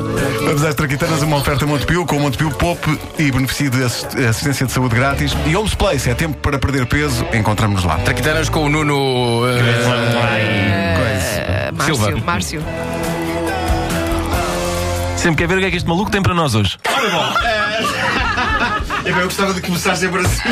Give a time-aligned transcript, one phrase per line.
[0.00, 0.44] engraçado.
[0.44, 4.72] Vamos às Traquitanas, uma oferta Montepio, com Montepio Pop e benefício de assist- assistência de
[4.72, 5.32] saúde grátis.
[5.46, 7.98] E Homes Place, é tempo para perder peso, encontramos-nos lá.
[7.98, 9.42] Traquitanas com o Nuno.
[9.48, 10.62] eh,
[11.72, 12.16] Uh, Márcio, Silva.
[12.24, 12.62] Márcio.
[15.16, 16.76] Sempre quer ver o que é que este maluco tem para nós hoje.
[16.88, 20.42] Ora bom, eh, eu gostava de começar sempre assim.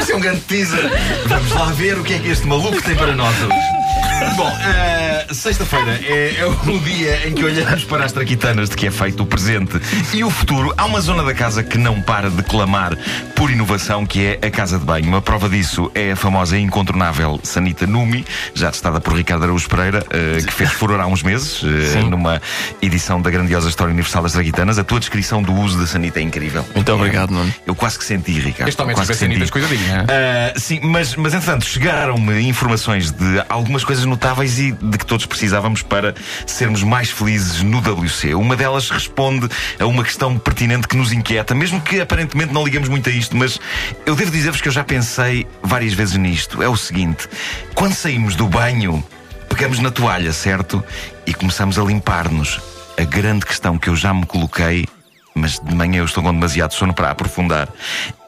[0.00, 0.90] Isso é um grande teaser.
[1.26, 4.34] Vamos lá ver o que é que este maluco tem para nós hoje.
[4.36, 8.86] Bom, eh, sexta-feira é, é o dia em que olhamos para as traquitanas de que
[8.86, 9.80] é feito o presente
[10.12, 10.72] e o futuro.
[10.76, 12.96] Há uma zona da casa que não para de clamar
[13.34, 15.06] por inovação, que é a casa de banho.
[15.06, 18.24] Uma prova disso é a famosa e incontornável Sanita Numi,
[18.54, 22.40] já testada por Ricardo Araújo Pereira, eh, que fez furor há uns meses, eh, numa
[22.80, 24.78] edição da grandiosa História Universal das Traquitanas.
[24.78, 26.64] A tua descrição do uso da Sanita é incrível.
[26.74, 27.52] Muito obrigado, Nuno.
[27.66, 28.68] Eu quase que senti, Ricardo.
[28.68, 29.32] Este homem quase que senti.
[29.32, 30.06] sanitas cuidadinha.
[30.08, 35.26] Ah, sim, mas, mas entretanto chegaram-me informações de algumas coisas notáveis e de que todos
[35.26, 36.14] precisávamos para
[36.46, 38.34] sermos mais felizes no WC.
[38.34, 39.48] Uma delas responde
[39.80, 43.36] a uma questão pertinente que nos inquieta, mesmo que aparentemente não ligamos muito a isto,
[43.36, 43.58] mas
[44.06, 46.62] eu devo dizer-vos que eu já pensei várias vezes nisto.
[46.62, 47.28] É o seguinte:
[47.74, 49.04] quando saímos do banho,
[49.48, 50.84] pegamos na toalha, certo?
[51.26, 52.60] E começamos a limpar-nos.
[52.96, 54.86] A grande questão que eu já me coloquei,
[55.34, 57.68] mas de manhã eu estou com demasiado sono para aprofundar,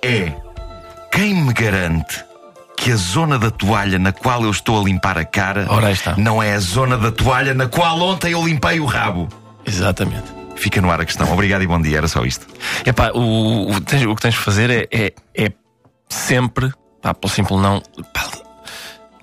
[0.03, 0.33] é
[1.13, 2.30] quem me garante
[2.81, 5.67] que a zona da toalha na qual eu estou a limpar a cara
[6.17, 9.29] não é a zona da toalha na qual ontem eu limpei o rabo?
[9.67, 10.25] Exatamente.
[10.57, 11.31] Fica no ar a questão.
[11.33, 11.99] Obrigado e bom dia.
[11.99, 12.47] Era só isto.
[12.85, 15.53] Epá, o, o, tens- o que tens de fazer é, é, é
[16.09, 16.71] sempre,
[17.03, 17.83] pá, pelo simples não,
[18.15, 18.27] pá,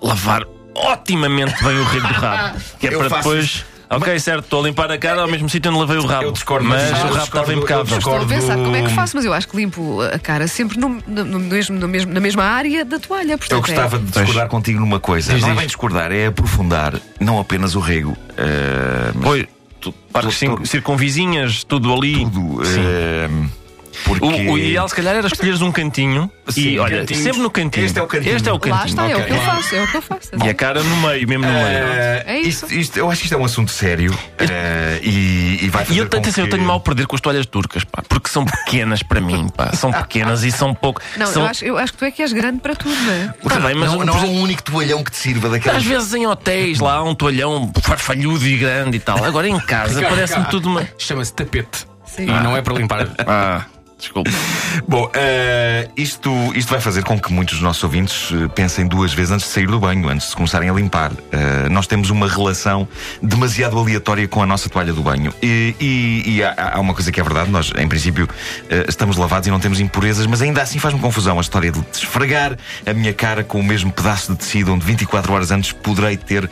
[0.00, 2.58] lavar otimamente bem o rego do rabo.
[2.78, 3.44] Que é Eu para depois.
[3.44, 3.66] isso.
[3.90, 6.24] Ok, certo, estou a limpar a cara ao mesmo sítio onde lavei o rabo.
[6.24, 7.84] Eu discordo, mas mas o eu rabo estava eu impecável.
[7.84, 8.22] discordo.
[8.24, 10.78] Estou a pensar como é que faço, mas eu acho que limpo a cara sempre
[10.78, 13.38] no, no- no mesmo, no mesmo- na mesma área da toalha.
[13.38, 15.32] Portanto, Eu gostava de discordar contigo numa coisa.
[15.32, 19.46] Diz, não é bem discordar, é aprofundar não apenas o rego, eh, mas Pois,
[19.80, 22.24] tu, parques circunvizinhas, tudo ali.
[22.24, 22.64] tudo.
[22.66, 23.50] Sim.
[23.98, 27.22] Eh, porque O, o ideal, se calhar, era escolheres um cantinho Sim, e, olha, cantinhos.
[27.22, 27.86] sempre no cantinho.
[27.86, 28.36] Este é o cantinho.
[28.36, 28.80] Este é o cantinho.
[28.80, 30.30] Lá está, é o que eu faço, é o que eu faço.
[30.44, 31.66] E a cara no meio, mesmo no meio.
[31.66, 32.66] eh, É isso.
[32.66, 35.96] isto- isto- eu acho que isto é um assunto sério eh, e, e vai fazer
[35.96, 36.50] E eu, com tenho, atenção, que...
[36.50, 39.48] eu tenho mal a perder com as toalhas turcas, pá, porque são pequenas para mim,
[39.56, 39.72] pá.
[39.74, 41.00] São pequenas e são pouco.
[41.16, 41.42] Não, são...
[41.42, 43.34] eu, acho, eu acho que tu é que és grande para tudo, não é?
[43.48, 46.14] Tá bem, mas não, não há um único toalhão que te sirva daquelas às vezes
[46.14, 49.22] em hotéis lá há um toalhão farfalhudo e grande e tal.
[49.24, 50.88] Agora em casa parece-me tudo uma.
[50.98, 51.86] Chama-se tapete.
[52.06, 52.22] Sim.
[52.24, 53.06] E não é para limpar.
[53.26, 53.64] Ah,
[53.98, 54.30] desculpa.
[54.86, 59.12] Bom, eh, isto, isto vai fazer com que muitos dos nossos ouvintes eh, pensem duas
[59.12, 61.10] vezes antes de sair do banho, antes de começarem a limpar.
[61.32, 62.86] Eh, nós temos uma relação
[63.22, 65.32] demasiado aleatória com a nossa toalha do banho.
[65.42, 68.28] E, e- e há, há uma coisa que é verdade: nós, em princípio,
[68.70, 71.82] eh, estamos lavados e não temos impurezas, mas ainda assim faz-me confusão a história de
[71.92, 76.16] esfregar a minha cara com o mesmo pedaço de tecido onde 24 horas antes poderei
[76.16, 76.48] ter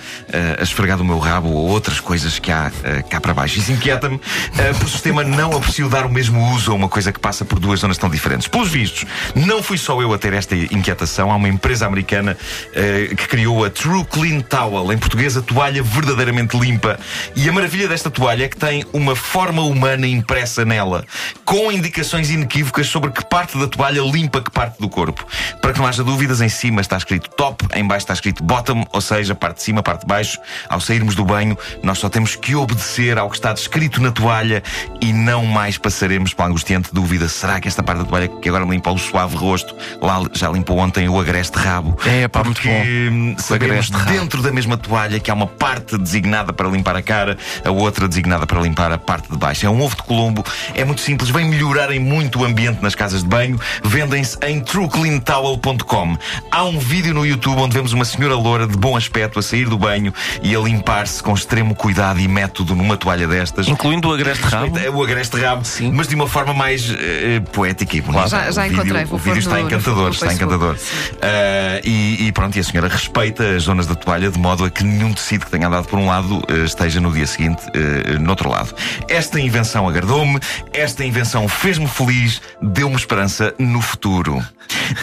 [0.61, 2.71] esfregado o meu rabo ou outras coisas que há
[3.09, 3.59] cá para baixo.
[3.59, 4.21] Isso inquieta-me,
[4.59, 7.59] eh, por sistema não aprecio dar o mesmo uso a uma coisa que passa por
[7.59, 8.49] duas zonas tão diferentes.
[8.49, 9.05] Pelos vistos,
[9.35, 11.31] não fui só eu a ter esta inquietação.
[11.31, 12.37] Há uma empresa americana
[12.75, 16.99] eh, que criou a True Clean Towel, em português, a toalha verdadeiramente limpa.
[17.35, 21.05] E a maravilha desta toalha é que tem uma forma humana impressa nela,
[21.45, 25.27] com indicações inequívocas sobre que parte da toalha limpa que parte do corpo.
[25.61, 28.85] Para que não haja dúvidas, em cima está escrito top, em baixo está escrito bottom,
[28.93, 30.39] ou seja, parte de cima, parte de baixo.
[30.69, 34.63] Ao sairmos do banho, nós só temos que obedecer ao que está descrito na toalha
[35.01, 38.65] e não mais passaremos pela angustiante dúvida: será que esta parte da toalha que agora
[38.65, 41.97] limpa o suave rosto, lá já limpou ontem o agreste rabo?
[42.05, 43.37] É, pá, muito bom.
[43.39, 47.71] sabemos dentro da mesma toalha que há uma parte designada para limpar a cara, a
[47.71, 49.67] outra designada para limpar a parte de baixo.
[49.67, 50.45] É um ovo de Colombo,
[50.75, 53.59] é muito simples, vem melhorarem muito o ambiente nas casas de banho.
[53.83, 56.17] Vendem-se em truecleantowel.com.
[56.51, 59.69] Há um vídeo no YouTube onde vemos uma senhora loura de bom aspecto a sair
[59.69, 63.69] do banho e a limpar-se com extremo cuidado e método numa toalha destas.
[63.69, 64.79] Incluindo o agreste rabo.
[64.79, 68.29] É o agreste rabo, mas de uma forma mais eh, poética e bonita.
[68.29, 70.77] Já- já o vídeo, encontrei, o vídeo está no- encantador, no está encantador.
[71.23, 74.71] Ah, e, e pronto, e a senhora respeita as zonas da toalha de modo a
[74.71, 78.19] que nenhum tecido que tenha andado por um lado eh, esteja no dia seguinte eh,
[78.19, 78.75] no outro lado.
[79.09, 80.39] Esta invenção agradou-me,
[80.73, 84.45] esta invenção fez-me feliz, deu-me esperança no futuro.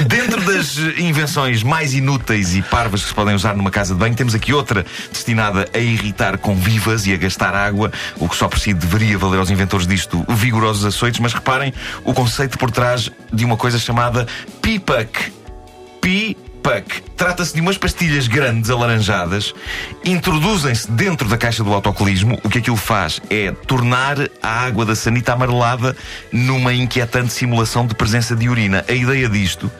[0.08, 4.00] Dentro das eh, invenções mais inúteis e parvas que se podem usar numa casa de
[4.00, 8.36] banho, temos aqui outra destinada a irritar com vivas e a gastar água, o que
[8.36, 12.72] só por si deveria valer aos inventores disto vigorosos açoites, mas reparem o conceito por
[12.72, 14.28] trás de uma coisa chamada
[14.62, 15.34] PIPAC.
[16.04, 17.02] P-Puck.
[17.16, 19.54] Trata-se de umas pastilhas grandes alaranjadas,
[20.04, 22.38] introduzem-se dentro da caixa do autocolismo.
[22.44, 25.96] O que aquilo faz é tornar a água da sanita amarelada
[26.30, 28.84] numa inquietante simulação de presença de urina.
[28.90, 29.72] A ideia disto,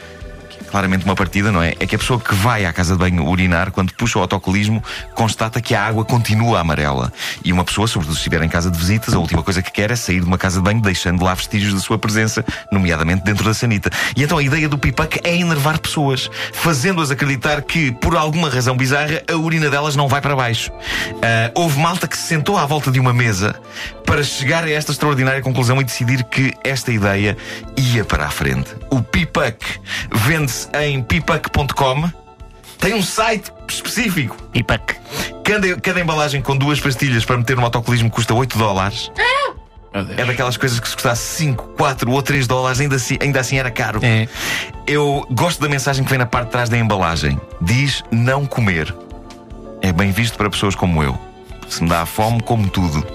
[0.74, 1.76] claramente uma partida, não é?
[1.80, 4.84] É que a pessoa que vai à casa de banho urinar, quando puxa o autocolismo,
[5.14, 7.14] constata que a água continua amarela.
[7.46, 9.92] E uma pessoa, sobretudo se estiver em casa de visitas, a última coisa que quer
[9.92, 13.44] é sair de uma casa de banho deixando lá vestígios da sua presença, nomeadamente dentro
[13.46, 13.92] da sanita.
[14.18, 18.76] E então a ideia do pipac é enervar pessoas, fazendo-as acreditar que, por alguma razão
[18.76, 20.72] bizarra, a urina delas não vai para baixo.
[21.22, 23.56] Ah, houve malta que se sentou à volta de uma mesa
[24.08, 27.38] para chegar a esta extraordinária conclusão e decidir que esta ideia
[27.78, 28.72] ia para a frente.
[28.90, 29.58] O pipac
[30.12, 32.10] vende-se em pipac.com.
[32.80, 34.36] Tem um site específico.
[34.52, 34.96] Pipac.
[35.44, 39.12] Cada, cada embalagem com duas pastilhas para meter no autocolismo custa 8 dólares.
[40.18, 43.60] É daquelas coisas que se custasse 5, 4 ou 3 dólares, ainda assim, ainda assim
[43.60, 44.00] era caro.
[44.02, 44.28] É.
[44.88, 47.40] Eu gosto da mensagem que vem na parte de trás da embalagem.
[47.62, 48.94] Diz não comer.
[49.82, 51.18] É bem visto para pessoas como eu.
[51.70, 53.06] Se me dá fome, como tudo.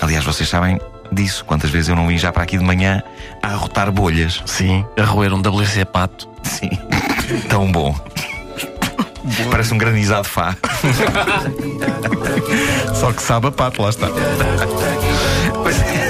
[0.00, 0.80] Aliás, vocês sabem
[1.10, 1.44] disso.
[1.44, 3.02] Quantas vezes eu não vim já para aqui de manhã
[3.42, 4.42] a arrotar bolhas.
[4.46, 6.28] Sim, a roer um WC pato.
[6.46, 6.70] Sim.
[7.48, 7.94] Tão bom.
[9.50, 10.56] Parece um granizado fá.
[12.94, 14.06] Só que sabe a pato, lá está.
[15.52, 16.06] Pois é.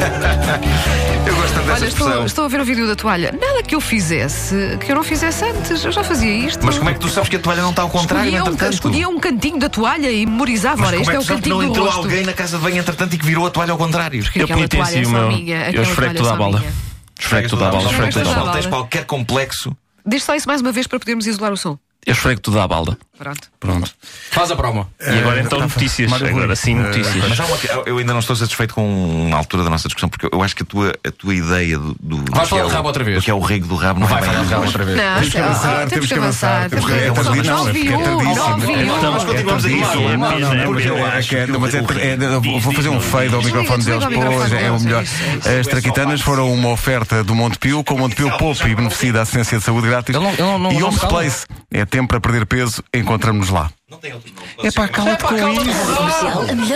[1.27, 3.33] Eu gosto tanto dessa Olha, estou, estou a ver o vídeo da toalha.
[3.33, 4.55] Nada que eu fizesse,
[4.85, 5.83] que eu não fizesse antes.
[5.85, 6.65] Eu já fazia isto.
[6.65, 8.47] Mas como é que tu sabes que a toalha não está ao contrário, escolhia um,
[8.49, 8.73] entretanto?
[8.75, 10.77] escolhia um cantinho da toalha e memorizava.
[10.77, 12.01] Mas Ora, como este é é o cantinho não do entrou rosto.
[12.03, 14.23] alguém na casa de banho entretanto e que virou a toalha ao contrário?
[14.23, 14.59] Porque Eu é o
[15.09, 15.31] meu.
[15.73, 16.59] Eu esfrego toalha tudo é à só balda.
[16.59, 16.73] minha.
[17.19, 19.75] Esfrego tudo à à Não tens qualquer complexo.
[20.09, 21.77] Diz só isso mais uma vez para podermos isolar o som.
[22.07, 22.97] Eu esfrego tudo à balda.
[23.19, 23.49] Pronto.
[23.59, 23.91] Pronto.
[24.31, 24.87] Faz a promo.
[25.01, 26.09] E agora então notícias.
[26.11, 26.57] Mário Agora Rui.
[26.57, 27.17] sim notícias.
[27.29, 27.57] Mas há uma,
[27.87, 30.63] eu ainda não estou satisfeito com a altura da nossa discussão, porque eu acho que
[30.63, 33.03] a tua, a tua ideia do, do, do Vai falar é do o- rabo outra
[33.03, 33.17] vez.
[33.19, 34.51] do que é o rego do rabo não Vai é bem falar isso.
[34.51, 34.97] já outra vez.
[34.99, 37.07] Não, Temos que avançar, temos que avançar, temos que- é é é.
[37.09, 37.27] Então, Mas
[39.25, 40.01] continuamos a isso.
[40.01, 42.25] Não, não, não, Porque eu é acho que é- que o mas é- rego do
[42.25, 45.05] é- rabo- vou fazer um fade ao microfone deles, pois é o melhor.
[45.47, 49.13] é é As traquitanas foram uma oferta do Montepio, com o Montepio Poupe e beneficia
[49.13, 50.15] da assistência de saúde grátis.
[50.15, 51.09] Não- não- não- E não fala.
[51.09, 53.71] Place é tempo para perder peso, encontramos lá.
[53.89, 54.69] Não tem outro nome.
[54.69, 55.95] É pá, cala-te com isso.
[55.97, 56.67] Comercial, a melhor